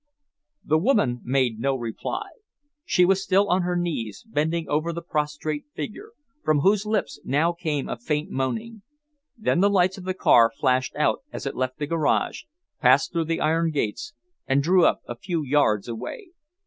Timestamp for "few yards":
15.15-15.87